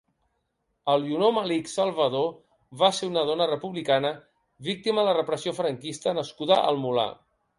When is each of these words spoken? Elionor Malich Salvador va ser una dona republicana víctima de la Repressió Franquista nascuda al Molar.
Elionor 0.93 1.33
Malich 1.35 1.67
Salvador 1.73 2.31
va 2.83 2.89
ser 3.01 3.09
una 3.11 3.25
dona 3.29 3.47
republicana 3.51 4.13
víctima 4.71 5.03
de 5.03 5.09
la 5.09 5.15
Repressió 5.21 5.55
Franquista 5.59 6.17
nascuda 6.21 6.61
al 6.73 6.83
Molar. 6.87 7.09